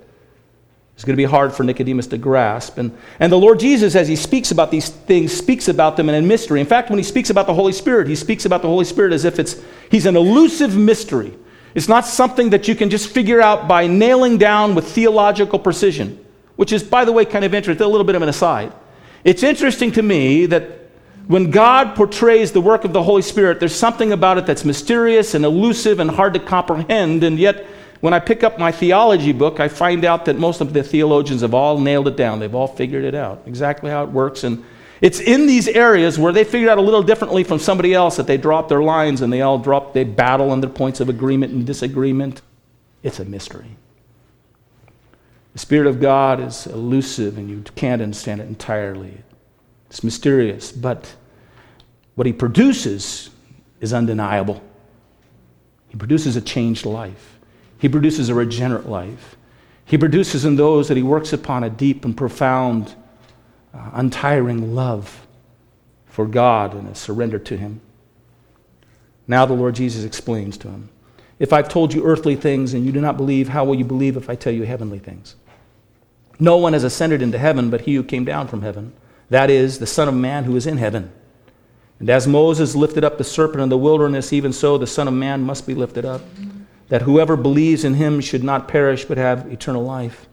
is 0.97 1.03
going 1.05 1.13
to 1.13 1.17
be 1.17 1.23
hard 1.23 1.53
for 1.53 1.63
Nicodemus 1.63 2.07
to 2.07 2.17
grasp. 2.17 2.79
And, 2.79 2.97
and 3.19 3.31
the 3.31 3.37
Lord 3.37 3.59
Jesus, 3.59 3.95
as 3.95 4.07
he 4.07 4.15
speaks 4.15 4.49
about 4.49 4.71
these 4.71 4.89
things, 4.89 5.31
speaks 5.31 5.67
about 5.67 5.95
them 5.95 6.09
in 6.09 6.15
a 6.15 6.21
mystery. 6.23 6.59
In 6.59 6.65
fact, 6.65 6.89
when 6.89 6.97
he 6.97 7.03
speaks 7.03 7.29
about 7.29 7.45
the 7.45 7.53
Holy 7.53 7.73
Spirit, 7.73 8.07
he 8.07 8.15
speaks 8.15 8.45
about 8.45 8.63
the 8.63 8.67
Holy 8.67 8.85
Spirit 8.85 9.13
as 9.13 9.25
if 9.25 9.37
it's, 9.37 9.61
he's 9.91 10.07
an 10.07 10.15
elusive 10.15 10.75
mystery. 10.75 11.33
It's 11.75 11.87
not 11.87 12.05
something 12.05 12.51
that 12.51 12.67
you 12.67 12.75
can 12.75 12.89
just 12.89 13.09
figure 13.09 13.41
out 13.41 13.67
by 13.67 13.87
nailing 13.87 14.37
down 14.37 14.75
with 14.75 14.87
theological 14.87 15.59
precision, 15.59 16.23
which 16.55 16.71
is, 16.71 16.83
by 16.83 17.05
the 17.05 17.11
way, 17.11 17.25
kind 17.25 17.43
of 17.43 17.53
interesting, 17.53 17.85
a 17.85 17.89
little 17.89 18.05
bit 18.05 18.15
of 18.15 18.21
an 18.21 18.29
aside. 18.29 18.71
It's 19.23 19.43
interesting 19.43 19.91
to 19.93 20.01
me 20.01 20.45
that 20.47 20.79
when 21.27 21.51
God 21.51 21.95
portrays 21.95 22.51
the 22.51 22.61
work 22.61 22.83
of 22.83 22.93
the 22.93 23.01
Holy 23.01 23.21
Spirit, 23.21 23.59
there's 23.59 23.75
something 23.75 24.11
about 24.11 24.37
it 24.37 24.45
that's 24.45 24.65
mysterious 24.65 25.33
and 25.33 25.45
elusive 25.45 25.99
and 25.99 26.11
hard 26.11 26.33
to 26.33 26.39
comprehend, 26.39 27.23
and 27.23 27.39
yet 27.39 27.65
when 28.01 28.13
I 28.13 28.19
pick 28.19 28.43
up 28.43 28.59
my 28.59 28.73
theology 28.73 29.31
book, 29.31 29.61
I 29.61 29.69
find 29.69 30.03
out 30.03 30.25
that 30.25 30.37
most 30.37 30.59
of 30.59 30.73
the 30.73 30.83
theologians 30.83 31.39
have 31.39 31.53
all 31.53 31.79
nailed 31.79 32.09
it 32.09 32.17
down. 32.17 32.39
They've 32.39 32.53
all 32.53 32.67
figured 32.67 33.05
it 33.05 33.15
out, 33.15 33.43
exactly 33.45 33.89
how 33.89 34.03
it 34.03 34.09
works. 34.09 34.43
And 34.43 34.65
it's 35.01 35.19
in 35.19 35.47
these 35.47 35.67
areas 35.67 36.17
where 36.17 36.31
they 36.31 36.43
figure 36.43 36.69
out 36.69 36.77
a 36.77 36.81
little 36.81 37.03
differently 37.03 37.43
from 37.43 37.59
somebody 37.59 37.93
else 37.93 38.17
that 38.17 38.27
they 38.27 38.37
drop 38.37 38.69
their 38.69 38.81
lines 38.81 39.21
and 39.21 39.33
they 39.33 39.41
all 39.41 39.57
drop, 39.57 39.93
they 39.93 40.03
battle 40.03 40.51
on 40.51 40.61
their 40.61 40.69
points 40.69 40.99
of 40.99 41.09
agreement 41.09 41.53
and 41.53 41.65
disagreement. 41.65 42.41
It's 43.01 43.19
a 43.19 43.25
mystery. 43.25 43.75
The 45.53 45.59
Spirit 45.59 45.87
of 45.87 45.99
God 45.99 46.39
is 46.39 46.67
elusive 46.67 47.37
and 47.37 47.49
you 47.49 47.63
can't 47.75 48.01
understand 48.01 48.41
it 48.41 48.47
entirely. 48.47 49.21
It's 49.89 50.03
mysterious, 50.03 50.71
but 50.71 51.15
what 52.15 52.25
He 52.25 52.33
produces 52.33 53.29
is 53.81 53.93
undeniable. 53.93 54.63
He 55.89 55.97
produces 55.97 56.35
a 56.35 56.41
changed 56.41 56.85
life, 56.85 57.39
He 57.77 57.89
produces 57.89 58.29
a 58.29 58.35
regenerate 58.35 58.87
life. 58.87 59.35
He 59.85 59.97
produces 59.97 60.45
in 60.45 60.55
those 60.55 60.87
that 60.87 60.95
He 60.95 61.03
works 61.03 61.33
upon 61.33 61.65
a 61.65 61.69
deep 61.69 62.05
and 62.05 62.15
profound 62.15 62.95
uh, 63.73 63.91
untiring 63.93 64.75
love 64.75 65.25
for 66.05 66.25
God 66.25 66.73
and 66.73 66.87
a 66.87 66.95
surrender 66.95 67.39
to 67.39 67.57
Him. 67.57 67.81
Now 69.27 69.45
the 69.45 69.53
Lord 69.53 69.75
Jesus 69.75 70.03
explains 70.03 70.57
to 70.59 70.67
him 70.67 70.89
If 71.39 71.53
I've 71.53 71.69
told 71.69 71.93
you 71.93 72.05
earthly 72.05 72.35
things 72.35 72.73
and 72.73 72.85
you 72.85 72.91
do 72.91 73.01
not 73.01 73.17
believe, 73.17 73.49
how 73.49 73.63
will 73.65 73.75
you 73.75 73.85
believe 73.85 74.17
if 74.17 74.29
I 74.29 74.35
tell 74.35 74.53
you 74.53 74.63
heavenly 74.63 74.99
things? 74.99 75.35
No 76.39 76.57
one 76.57 76.73
has 76.73 76.83
ascended 76.83 77.21
into 77.21 77.37
heaven 77.37 77.69
but 77.69 77.81
he 77.81 77.95
who 77.95 78.03
came 78.03 78.25
down 78.25 78.47
from 78.47 78.61
heaven, 78.61 78.93
that 79.29 79.49
is, 79.49 79.79
the 79.79 79.87
Son 79.87 80.07
of 80.07 80.13
Man 80.13 80.43
who 80.43 80.55
is 80.55 80.67
in 80.67 80.77
heaven. 80.77 81.11
And 81.99 82.09
as 82.09 82.27
Moses 82.27 82.75
lifted 82.75 83.03
up 83.03 83.17
the 83.17 83.23
serpent 83.23 83.61
in 83.61 83.69
the 83.69 83.77
wilderness, 83.77 84.33
even 84.33 84.51
so 84.51 84.77
the 84.77 84.87
Son 84.87 85.07
of 85.07 85.13
Man 85.13 85.41
must 85.41 85.65
be 85.65 85.73
lifted 85.73 86.05
up, 86.05 86.21
that 86.89 87.03
whoever 87.03 87.37
believes 87.37 87.85
in 87.85 87.93
him 87.93 88.19
should 88.19 88.43
not 88.43 88.67
perish 88.67 89.05
but 89.05 89.17
have 89.17 89.51
eternal 89.51 89.83
life. 89.83 90.27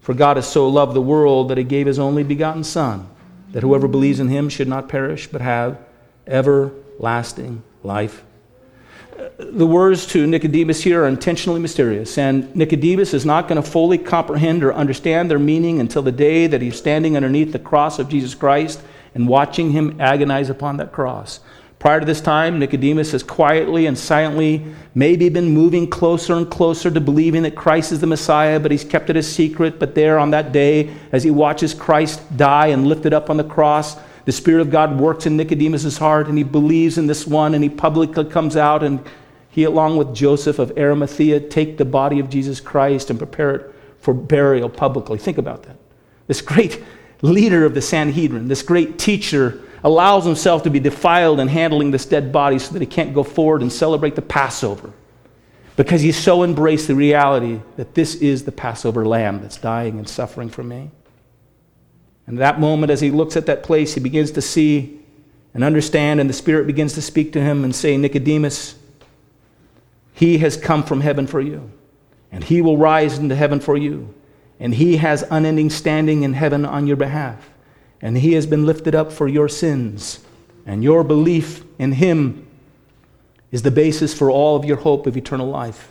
For 0.00 0.14
God 0.14 0.36
has 0.36 0.50
so 0.50 0.68
loved 0.68 0.94
the 0.94 1.00
world 1.00 1.48
that 1.48 1.58
he 1.58 1.64
gave 1.64 1.86
his 1.86 1.98
only 1.98 2.22
begotten 2.22 2.64
Son, 2.64 3.08
that 3.52 3.62
whoever 3.62 3.86
believes 3.86 4.20
in 4.20 4.28
him 4.28 4.48
should 4.48 4.68
not 4.68 4.88
perish, 4.88 5.26
but 5.26 5.40
have 5.40 5.78
everlasting 6.26 7.62
life. 7.82 8.24
The 9.38 9.66
words 9.66 10.06
to 10.06 10.26
Nicodemus 10.26 10.82
here 10.82 11.04
are 11.04 11.08
intentionally 11.08 11.60
mysterious, 11.60 12.16
and 12.16 12.54
Nicodemus 12.56 13.12
is 13.12 13.26
not 13.26 13.48
going 13.48 13.62
to 13.62 13.68
fully 13.68 13.98
comprehend 13.98 14.64
or 14.64 14.72
understand 14.72 15.30
their 15.30 15.38
meaning 15.38 15.78
until 15.78 16.00
the 16.00 16.12
day 16.12 16.46
that 16.46 16.62
he's 16.62 16.78
standing 16.78 17.16
underneath 17.16 17.52
the 17.52 17.58
cross 17.58 17.98
of 17.98 18.08
Jesus 18.08 18.34
Christ 18.34 18.80
and 19.14 19.28
watching 19.28 19.72
him 19.72 20.00
agonize 20.00 20.48
upon 20.48 20.78
that 20.78 20.92
cross. 20.92 21.40
Prior 21.80 21.98
to 21.98 22.04
this 22.04 22.20
time, 22.20 22.58
Nicodemus 22.58 23.12
has 23.12 23.22
quietly 23.22 23.86
and 23.86 23.98
silently 23.98 24.66
maybe 24.94 25.30
been 25.30 25.48
moving 25.48 25.88
closer 25.88 26.34
and 26.34 26.48
closer 26.48 26.90
to 26.90 27.00
believing 27.00 27.42
that 27.44 27.56
Christ 27.56 27.90
is 27.90 28.00
the 28.00 28.06
Messiah, 28.06 28.60
but 28.60 28.70
he's 28.70 28.84
kept 28.84 29.08
it 29.08 29.16
a 29.16 29.22
secret. 29.22 29.78
But 29.78 29.94
there 29.94 30.18
on 30.18 30.30
that 30.32 30.52
day, 30.52 30.94
as 31.10 31.24
he 31.24 31.30
watches 31.30 31.72
Christ 31.72 32.20
die 32.36 32.66
and 32.66 32.86
lifted 32.86 33.14
up 33.14 33.30
on 33.30 33.38
the 33.38 33.44
cross, 33.44 33.96
the 34.26 34.32
Spirit 34.32 34.60
of 34.60 34.70
God 34.70 35.00
works 35.00 35.24
in 35.24 35.38
Nicodemus' 35.38 35.96
heart, 35.96 36.28
and 36.28 36.36
he 36.36 36.44
believes 36.44 36.98
in 36.98 37.06
this 37.06 37.26
one, 37.26 37.54
and 37.54 37.64
he 37.64 37.70
publicly 37.70 38.26
comes 38.26 38.58
out, 38.58 38.82
and 38.82 39.02
he, 39.48 39.64
along 39.64 39.96
with 39.96 40.14
Joseph 40.14 40.58
of 40.58 40.76
Arimathea, 40.76 41.40
take 41.40 41.78
the 41.78 41.86
body 41.86 42.20
of 42.20 42.28
Jesus 42.28 42.60
Christ 42.60 43.08
and 43.08 43.18
prepare 43.18 43.54
it 43.54 43.74
for 44.00 44.12
burial 44.12 44.68
publicly. 44.68 45.16
Think 45.16 45.38
about 45.38 45.62
that. 45.62 45.78
This 46.26 46.42
great 46.42 46.84
leader 47.22 47.64
of 47.64 47.72
the 47.72 47.80
Sanhedrin, 47.80 48.48
this 48.48 48.62
great 48.62 48.98
teacher 48.98 49.62
allows 49.82 50.24
himself 50.24 50.62
to 50.64 50.70
be 50.70 50.80
defiled 50.80 51.40
in 51.40 51.48
handling 51.48 51.90
this 51.90 52.06
dead 52.06 52.32
body 52.32 52.58
so 52.58 52.72
that 52.72 52.82
he 52.82 52.86
can't 52.86 53.14
go 53.14 53.22
forward 53.22 53.62
and 53.62 53.72
celebrate 53.72 54.14
the 54.14 54.22
Passover. 54.22 54.92
Because 55.76 56.02
he's 56.02 56.18
so 56.18 56.42
embraced 56.42 56.88
the 56.88 56.94
reality 56.94 57.60
that 57.76 57.94
this 57.94 58.16
is 58.16 58.44
the 58.44 58.52
Passover 58.52 59.06
lamb 59.06 59.40
that's 59.40 59.56
dying 59.56 59.98
and 59.98 60.08
suffering 60.08 60.50
for 60.50 60.62
me. 60.62 60.90
And 62.26 62.38
that 62.38 62.60
moment, 62.60 62.90
as 62.90 63.00
he 63.00 63.10
looks 63.10 63.36
at 63.36 63.46
that 63.46 63.62
place, 63.62 63.94
he 63.94 64.00
begins 64.00 64.30
to 64.32 64.42
see 64.42 65.00
and 65.54 65.64
understand, 65.64 66.20
and 66.20 66.30
the 66.30 66.34
Spirit 66.34 66.66
begins 66.66 66.92
to 66.94 67.02
speak 67.02 67.32
to 67.32 67.40
him 67.40 67.64
and 67.64 67.74
say, 67.74 67.96
Nicodemus, 67.96 68.76
he 70.12 70.38
has 70.38 70.56
come 70.56 70.84
from 70.84 71.00
heaven 71.00 71.26
for 71.26 71.40
you, 71.40 71.70
and 72.30 72.44
he 72.44 72.60
will 72.60 72.76
rise 72.76 73.18
into 73.18 73.34
heaven 73.34 73.58
for 73.58 73.76
you, 73.76 74.14
and 74.60 74.74
he 74.74 74.98
has 74.98 75.24
unending 75.30 75.70
standing 75.70 76.22
in 76.22 76.34
heaven 76.34 76.64
on 76.64 76.86
your 76.86 76.96
behalf. 76.96 77.50
And 78.02 78.18
he 78.18 78.32
has 78.34 78.46
been 78.46 78.66
lifted 78.66 78.94
up 78.94 79.12
for 79.12 79.28
your 79.28 79.48
sins. 79.48 80.20
And 80.66 80.82
your 80.84 81.04
belief 81.04 81.64
in 81.78 81.92
him 81.92 82.46
is 83.50 83.62
the 83.62 83.70
basis 83.70 84.14
for 84.14 84.30
all 84.30 84.56
of 84.56 84.64
your 84.64 84.76
hope 84.76 85.06
of 85.06 85.16
eternal 85.16 85.48
life. 85.48 85.90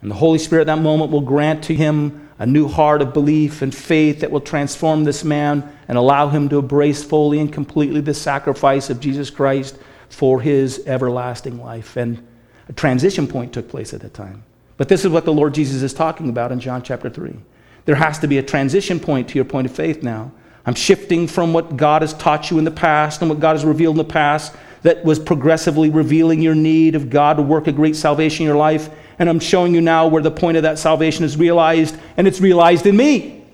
And 0.00 0.10
the 0.10 0.16
Holy 0.16 0.38
Spirit 0.38 0.62
at 0.62 0.76
that 0.76 0.82
moment 0.82 1.10
will 1.10 1.20
grant 1.20 1.64
to 1.64 1.74
him 1.74 2.28
a 2.38 2.46
new 2.46 2.68
heart 2.68 3.00
of 3.00 3.12
belief 3.12 3.62
and 3.62 3.74
faith 3.74 4.20
that 4.20 4.30
will 4.30 4.40
transform 4.40 5.04
this 5.04 5.24
man 5.24 5.76
and 5.88 5.96
allow 5.96 6.28
him 6.28 6.48
to 6.48 6.58
embrace 6.58 7.02
fully 7.02 7.38
and 7.38 7.52
completely 7.52 8.00
the 8.00 8.14
sacrifice 8.14 8.90
of 8.90 9.00
Jesus 9.00 9.30
Christ 9.30 9.78
for 10.08 10.40
his 10.40 10.82
everlasting 10.86 11.60
life. 11.60 11.96
And 11.96 12.26
a 12.68 12.72
transition 12.72 13.26
point 13.26 13.52
took 13.52 13.68
place 13.68 13.94
at 13.94 14.00
that 14.00 14.14
time. 14.14 14.42
But 14.76 14.88
this 14.88 15.04
is 15.04 15.10
what 15.10 15.24
the 15.24 15.32
Lord 15.32 15.54
Jesus 15.54 15.82
is 15.82 15.94
talking 15.94 16.28
about 16.28 16.50
in 16.50 16.60
John 16.60 16.82
chapter 16.82 17.08
3. 17.08 17.36
There 17.84 17.94
has 17.94 18.18
to 18.20 18.26
be 18.26 18.38
a 18.38 18.42
transition 18.42 18.98
point 18.98 19.28
to 19.28 19.36
your 19.36 19.44
point 19.44 19.66
of 19.66 19.74
faith 19.74 20.02
now. 20.02 20.32
I'm 20.66 20.74
shifting 20.74 21.26
from 21.26 21.52
what 21.52 21.76
God 21.76 22.02
has 22.02 22.14
taught 22.14 22.50
you 22.50 22.58
in 22.58 22.64
the 22.64 22.70
past 22.70 23.20
and 23.20 23.28
what 23.28 23.40
God 23.40 23.54
has 23.54 23.64
revealed 23.64 23.94
in 23.94 23.98
the 24.06 24.12
past 24.12 24.54
that 24.82 25.04
was 25.04 25.18
progressively 25.18 25.90
revealing 25.90 26.40
your 26.42 26.54
need 26.54 26.94
of 26.94 27.10
God 27.10 27.38
to 27.38 27.42
work 27.42 27.66
a 27.66 27.72
great 27.72 27.96
salvation 27.96 28.44
in 28.44 28.48
your 28.48 28.56
life. 28.56 28.90
And 29.18 29.28
I'm 29.28 29.40
showing 29.40 29.74
you 29.74 29.80
now 29.80 30.06
where 30.06 30.22
the 30.22 30.30
point 30.30 30.56
of 30.56 30.62
that 30.64 30.78
salvation 30.78 31.24
is 31.24 31.36
realized, 31.36 31.96
and 32.16 32.26
it's 32.26 32.40
realized 32.40 32.86
in 32.86 32.96
me. 32.96 33.44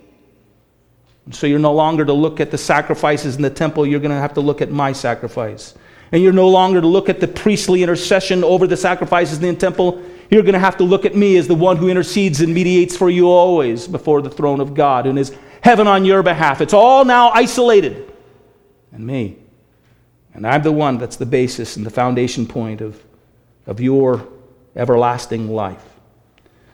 so 1.31 1.47
you're 1.47 1.61
no 1.61 1.73
longer 1.73 2.05
to 2.05 2.13
look 2.13 2.41
at 2.41 2.51
the 2.51 2.59
sacrifices 2.59 3.37
in 3.37 3.43
the 3.43 3.51
temple, 3.51 3.87
you're 3.87 4.01
going 4.01 4.11
to 4.11 4.17
have 4.17 4.35
to 4.35 4.41
look 4.41 4.61
at 4.61 4.71
my 4.71 4.93
sacrifice. 4.93 5.75
And 6.11 6.23
you're 6.23 6.33
no 6.33 6.49
longer 6.49 6.81
to 6.81 6.87
look 6.87 7.09
at 7.09 7.21
the 7.21 7.29
priestly 7.29 7.85
intercession 7.85 8.43
over 8.43 8.67
the 8.67 8.77
sacrifices 8.77 9.39
in 9.39 9.55
the 9.55 9.61
temple. 9.61 10.03
You're 10.31 10.43
going 10.43 10.55
to 10.55 10.59
have 10.59 10.77
to 10.79 10.85
look 10.85 11.05
at 11.05 11.15
me 11.15 11.37
as 11.37 11.47
the 11.47 11.55
one 11.55 11.77
who 11.77 11.89
intercedes 11.89 12.41
and 12.41 12.53
mediates 12.53 12.97
for 12.97 13.11
you 13.11 13.29
always 13.29 13.87
before 13.87 14.23
the 14.23 14.31
throne 14.31 14.61
of 14.61 14.75
God 14.75 15.07
and 15.07 15.17
is 15.17 15.37
heaven 15.63 15.87
on 15.87 16.05
your 16.05 16.23
behalf. 16.23 16.61
It's 16.61 16.75
all 16.75 17.05
now 17.05 17.31
isolated. 17.31 18.13
And 18.93 19.07
me. 19.07 19.37
And 20.35 20.47
I'm 20.47 20.63
the 20.63 20.73
one 20.73 20.99
that's 20.99 21.17
the 21.17 21.27
basis 21.27 21.77
and 21.77 21.85
the 21.85 21.91
foundation 21.91 22.47
point 22.47 22.81
of, 22.81 23.03
of 23.67 23.81
your 23.81 24.27
everlasting 24.77 25.51
life. 25.51 25.85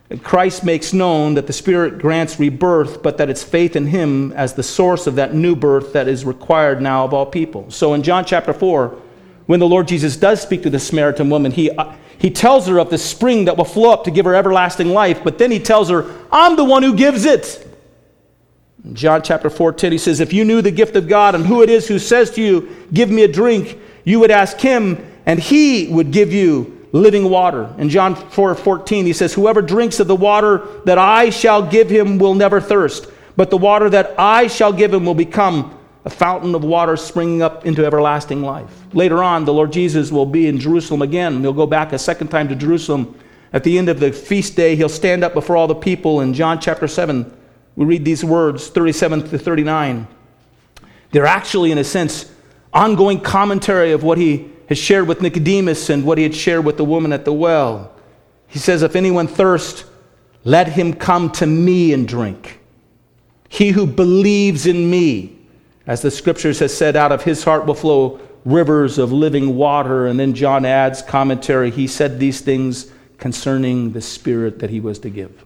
And 0.08 0.22
Christ 0.22 0.62
makes 0.62 0.92
known 0.92 1.34
that 1.34 1.48
the 1.48 1.52
Spirit 1.52 1.98
grants 1.98 2.38
rebirth, 2.38 3.02
but 3.02 3.18
that 3.18 3.28
it's 3.28 3.42
faith 3.42 3.74
in 3.74 3.86
Him 3.86 4.32
as 4.32 4.54
the 4.54 4.62
source 4.62 5.06
of 5.06 5.16
that 5.16 5.34
new 5.34 5.56
birth 5.56 5.92
that 5.94 6.06
is 6.06 6.24
required 6.24 6.80
now 6.80 7.04
of 7.04 7.12
all 7.12 7.26
people. 7.26 7.70
So 7.70 7.94
in 7.94 8.04
John 8.04 8.24
chapter 8.24 8.52
4, 8.52 8.96
when 9.46 9.58
the 9.58 9.66
Lord 9.66 9.88
Jesus 9.88 10.16
does 10.16 10.40
speak 10.40 10.62
to 10.62 10.70
the 10.70 10.78
Samaritan 10.78 11.28
woman, 11.28 11.50
he, 11.50 11.70
uh, 11.70 11.92
he 12.18 12.30
tells 12.30 12.68
her 12.68 12.78
of 12.78 12.90
the 12.90 12.98
spring 12.98 13.46
that 13.46 13.56
will 13.56 13.64
flow 13.64 13.92
up 13.92 14.04
to 14.04 14.12
give 14.12 14.26
her 14.26 14.34
everlasting 14.34 14.88
life, 14.90 15.24
but 15.24 15.38
then 15.38 15.50
he 15.50 15.58
tells 15.58 15.88
her, 15.88 16.14
I'm 16.30 16.54
the 16.54 16.64
one 16.64 16.84
who 16.84 16.94
gives 16.94 17.24
it. 17.24 17.65
John 18.92 19.22
chapter 19.22 19.50
14, 19.50 19.92
he 19.92 19.98
says, 19.98 20.20
If 20.20 20.32
you 20.32 20.44
knew 20.44 20.62
the 20.62 20.70
gift 20.70 20.96
of 20.96 21.08
God 21.08 21.34
and 21.34 21.44
who 21.44 21.62
it 21.62 21.70
is 21.70 21.88
who 21.88 21.98
says 21.98 22.30
to 22.32 22.42
you, 22.42 22.76
Give 22.92 23.10
me 23.10 23.24
a 23.24 23.28
drink, 23.28 23.78
you 24.04 24.20
would 24.20 24.30
ask 24.30 24.58
him, 24.58 25.04
and 25.26 25.40
he 25.40 25.88
would 25.88 26.12
give 26.12 26.32
you 26.32 26.86
living 26.92 27.28
water. 27.28 27.74
In 27.78 27.88
John 27.88 28.14
4 28.14 28.54
14, 28.54 29.06
he 29.06 29.12
says, 29.12 29.34
Whoever 29.34 29.60
drinks 29.60 29.98
of 30.00 30.06
the 30.06 30.16
water 30.16 30.66
that 30.84 30.98
I 30.98 31.30
shall 31.30 31.66
give 31.66 31.90
him 31.90 32.18
will 32.18 32.34
never 32.34 32.60
thirst, 32.60 33.10
but 33.36 33.50
the 33.50 33.56
water 33.56 33.90
that 33.90 34.14
I 34.18 34.46
shall 34.46 34.72
give 34.72 34.94
him 34.94 35.04
will 35.04 35.14
become 35.14 35.76
a 36.04 36.10
fountain 36.10 36.54
of 36.54 36.62
water 36.62 36.96
springing 36.96 37.42
up 37.42 37.66
into 37.66 37.84
everlasting 37.84 38.40
life. 38.40 38.84
Later 38.92 39.24
on, 39.24 39.44
the 39.44 39.52
Lord 39.52 39.72
Jesus 39.72 40.12
will 40.12 40.24
be 40.24 40.46
in 40.46 40.60
Jerusalem 40.60 41.02
again. 41.02 41.40
He'll 41.40 41.52
go 41.52 41.66
back 41.66 41.92
a 41.92 41.98
second 41.98 42.28
time 42.28 42.48
to 42.48 42.54
Jerusalem. 42.54 43.18
At 43.52 43.64
the 43.64 43.76
end 43.76 43.88
of 43.88 43.98
the 43.98 44.12
feast 44.12 44.54
day, 44.54 44.76
he'll 44.76 44.88
stand 44.88 45.24
up 45.24 45.34
before 45.34 45.56
all 45.56 45.66
the 45.66 45.74
people. 45.74 46.20
In 46.20 46.32
John 46.32 46.60
chapter 46.60 46.86
7, 46.86 47.28
we 47.76 47.84
read 47.84 48.04
these 48.04 48.24
words, 48.24 48.68
37 48.68 49.28
to 49.28 49.38
39. 49.38 50.08
They're 51.12 51.26
actually, 51.26 51.70
in 51.70 51.78
a 51.78 51.84
sense, 51.84 52.30
ongoing 52.72 53.20
commentary 53.20 53.92
of 53.92 54.02
what 54.02 54.18
he 54.18 54.50
has 54.68 54.78
shared 54.78 55.06
with 55.06 55.20
Nicodemus 55.20 55.90
and 55.90 56.04
what 56.04 56.18
he 56.18 56.24
had 56.24 56.34
shared 56.34 56.64
with 56.64 56.78
the 56.78 56.84
woman 56.84 57.12
at 57.12 57.24
the 57.24 57.32
well. 57.32 57.92
He 58.48 58.58
says, 58.58 58.82
If 58.82 58.96
anyone 58.96 59.28
thirst, 59.28 59.84
let 60.44 60.68
him 60.68 60.94
come 60.94 61.30
to 61.32 61.46
me 61.46 61.92
and 61.92 62.08
drink. 62.08 62.60
He 63.48 63.70
who 63.70 63.86
believes 63.86 64.66
in 64.66 64.90
me, 64.90 65.38
as 65.86 66.02
the 66.02 66.10
scriptures 66.10 66.58
has 66.60 66.76
said, 66.76 66.96
out 66.96 67.12
of 67.12 67.22
his 67.22 67.44
heart 67.44 67.66
will 67.66 67.74
flow 67.74 68.20
rivers 68.44 68.98
of 68.98 69.12
living 69.12 69.56
water. 69.56 70.06
And 70.06 70.18
then 70.18 70.34
John 70.34 70.64
adds 70.64 71.02
commentary. 71.02 71.70
He 71.70 71.86
said 71.86 72.18
these 72.18 72.40
things 72.40 72.90
concerning 73.18 73.92
the 73.92 74.00
Spirit 74.00 74.58
that 74.60 74.70
he 74.70 74.80
was 74.80 74.98
to 75.00 75.10
give. 75.10 75.44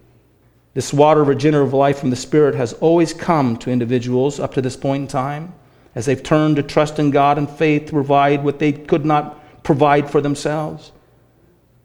This 0.73 0.93
water 0.93 1.21
of 1.21 1.27
regenerative 1.27 1.73
life 1.73 1.99
from 1.99 2.09
the 2.09 2.15
Spirit 2.15 2.55
has 2.55 2.73
always 2.73 3.13
come 3.13 3.57
to 3.57 3.71
individuals 3.71 4.39
up 4.39 4.53
to 4.53 4.61
this 4.61 4.77
point 4.77 5.01
in 5.01 5.07
time 5.07 5.53
as 5.95 6.05
they've 6.05 6.23
turned 6.23 6.55
to 6.55 6.63
trust 6.63 6.99
in 6.99 7.11
God 7.11 7.37
and 7.37 7.49
faith 7.49 7.87
to 7.87 7.91
provide 7.91 8.43
what 8.43 8.59
they 8.59 8.71
could 8.71 9.05
not 9.05 9.63
provide 9.63 10.09
for 10.09 10.21
themselves. 10.21 10.91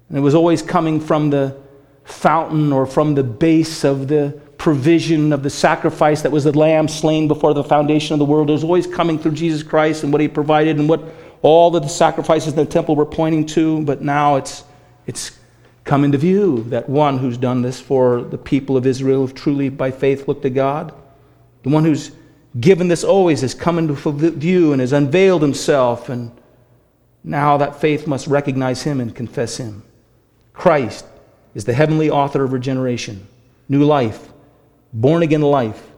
And 0.09 0.17
it 0.17 0.21
was 0.21 0.35
always 0.35 0.63
coming 0.63 1.01
from 1.01 1.31
the 1.31 1.57
fountain 2.05 2.73
or 2.73 2.87
from 2.87 3.17
the 3.17 3.25
base 3.25 3.83
of 3.83 4.07
the 4.07 4.41
provision 4.59 5.33
of 5.33 5.43
the 5.43 5.51
sacrifice 5.51 6.23
that 6.23 6.33
was 6.33 6.45
the 6.45 6.57
lamb 6.57 6.89
slain 6.89 7.29
before 7.29 7.55
the 7.55 7.65
foundation 7.65 8.15
of 8.15 8.21
the 8.21 8.25
world. 8.25 8.49
It 8.49 8.55
was 8.55 8.65
always 8.65 8.87
coming 8.87 9.19
through 9.19 9.33
Jesus 9.33 9.63
Christ 9.65 10.05
and 10.05 10.13
what 10.13 10.21
he 10.21 10.29
provided 10.29 10.79
and 10.79 10.89
what 10.89 11.03
all 11.43 11.75
of 11.75 11.83
the 11.83 11.89
sacrifices 11.89 12.53
in 12.53 12.57
the 12.57 12.65
temple 12.65 12.97
were 12.97 13.07
pointing 13.07 13.47
to, 13.47 13.83
but 13.83 14.01
now 14.01 14.37
it's, 14.37 14.65
it's 15.07 15.39
come 15.87 16.03
into 16.03 16.19
view 16.19 16.65
that 16.65 16.89
one 16.89 17.17
who's 17.17 17.39
done 17.39 17.63
this 17.63 17.81
for 17.81 18.21
the 18.21 18.37
people 18.37 18.77
of 18.77 18.87
Israel 18.87 19.29
truly 19.29 19.69
by 19.69 19.93
faith 19.93 20.27
looked 20.27 20.43
to 20.43 20.51
God, 20.51 20.93
the 21.63 21.69
one 21.71 21.85
who's 21.85 22.11
given 22.59 22.89
this 22.89 23.05
always 23.05 23.41
has 23.41 23.55
come 23.55 23.79
into 23.79 23.95
view 23.95 24.73
and 24.73 24.81
has 24.81 24.93
unveiled 24.93 25.43
himself, 25.43 26.09
and 26.09 26.33
now 27.23 27.57
that 27.57 27.81
faith 27.81 28.07
must 28.07 28.27
recognize 28.27 28.83
him 28.83 29.01
and 29.01 29.15
confess 29.15 29.59
him. 29.59 29.85
Christ 30.53 31.07
is 31.55 31.65
the 31.65 31.73
heavenly 31.73 32.11
author 32.11 32.43
of 32.43 32.53
regeneration, 32.53 33.25
new 33.69 33.85
life, 33.85 34.29
born 34.93 35.23
again 35.23 35.43
life, 35.43 35.91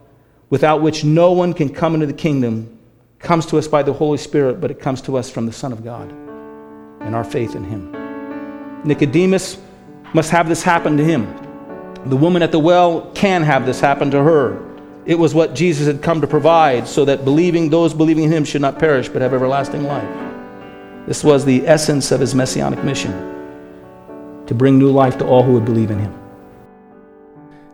without 0.51 0.83
which 0.83 1.03
no 1.03 1.31
one 1.31 1.51
can 1.53 1.69
come 1.69 1.95
into 1.95 2.05
the 2.05 2.13
kingdom, 2.13 2.77
comes 3.17 3.45
to 3.47 3.57
us 3.57 3.67
by 3.67 3.81
the 3.81 3.93
Holy 3.93 4.19
Spirit, 4.19 4.61
but 4.61 4.69
it 4.69 4.79
comes 4.79 5.01
to 5.01 5.17
us 5.17 5.31
from 5.31 5.47
the 5.47 5.51
Son 5.51 5.73
of 5.73 5.83
God 5.83 6.11
and 7.01 7.15
our 7.15 7.23
faith 7.23 7.55
in 7.55 7.63
Him. 7.63 7.91
Nicodemus 8.85 9.57
must 10.13 10.31
have 10.31 10.47
this 10.47 10.63
happen 10.63 10.97
to 10.97 11.03
him. 11.03 11.27
The 12.05 12.15
woman 12.15 12.41
at 12.41 12.51
the 12.51 12.59
well 12.59 13.11
can 13.13 13.43
have 13.43 13.65
this 13.65 13.79
happen 13.79 14.09
to 14.11 14.23
her. 14.23 14.65
It 15.05 15.15
was 15.17 15.33
what 15.33 15.55
Jesus 15.55 15.87
had 15.87 16.01
come 16.01 16.21
to 16.21 16.27
provide 16.27 16.87
so 16.87 17.05
that 17.05 17.25
believing 17.25 17.69
those 17.69 17.93
believing 17.93 18.25
in 18.25 18.31
him 18.31 18.45
should 18.45 18.61
not 18.61 18.79
perish 18.79 19.09
but 19.09 19.21
have 19.21 19.33
everlasting 19.33 19.83
life. 19.83 20.07
This 21.07 21.23
was 21.23 21.45
the 21.45 21.67
essence 21.67 22.11
of 22.11 22.19
his 22.19 22.35
messianic 22.35 22.83
mission 22.83 23.11
to 24.45 24.53
bring 24.53 24.77
new 24.77 24.91
life 24.91 25.17
to 25.19 25.27
all 25.27 25.43
who 25.43 25.53
would 25.53 25.65
believe 25.65 25.91
in 25.91 25.99
him. 25.99 26.15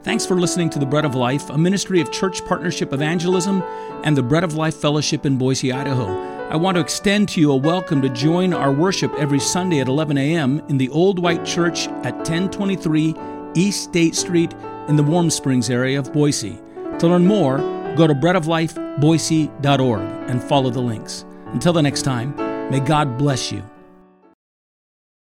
Thanks 0.04 0.26
for 0.26 0.40
listening 0.40 0.70
to 0.72 0.80
The 0.80 0.86
Bread 0.86 1.04
of 1.04 1.16
Life, 1.16 1.50
a 1.50 1.58
ministry 1.58 2.00
of 2.00 2.12
Church 2.12 2.46
Partnership 2.46 2.94
Evangelism 2.94 3.64
and 4.04 4.16
the 4.16 4.24
Bread 4.24 4.44
of 4.44 4.54
Life 4.54 4.76
Fellowship 4.76 5.26
in 5.26 5.38
Boise, 5.38 5.72
Idaho. 5.72 6.35
I 6.48 6.58
want 6.58 6.76
to 6.76 6.82
extend 6.82 7.28
to 7.30 7.42
you 7.42 7.52
a 7.52 7.56
welcome 7.56 8.04
to 8.04 8.10
join 8.10 8.54
our 8.54 8.72
worship 8.72 9.12
every 9.16 9.40
Sunday 9.40 9.80
at 9.80 9.88
11 9.88 10.16
a.m. 10.16 10.62
in 10.70 10.78
the 10.78 10.90
Old 10.90 11.18
White 11.18 11.44
Church 11.44 11.88
at 12.04 12.16
1023 12.18 13.16
East 13.56 13.84
State 13.84 14.14
Street 14.14 14.54
in 14.88 14.96
the 14.96 15.02
Warm 15.02 15.32
Springs 15.32 15.72
area 15.72 15.98
of 15.98 16.14
Boise. 16.14 16.62
To 17.00 17.08
learn 17.08 17.26
more, 17.26 17.58
go 17.96 18.06
to 18.06 18.14
breadoflifeboise.org 18.14 20.30
and 20.30 20.44
follow 20.44 20.70
the 20.70 20.82
links. 20.82 21.26
Until 21.48 21.74
the 21.74 21.82
next 21.82 22.04
time, 22.04 22.36
may 22.70 22.80
God 22.80 23.18
bless 23.18 23.52
you 23.52 23.64